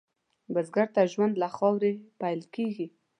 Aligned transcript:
بزګر 0.53 0.87
ته 0.95 1.01
ژوند 1.11 1.33
له 1.41 1.47
خاورې 1.55 1.91
پېل 2.19 2.41
کېږي 2.55 2.87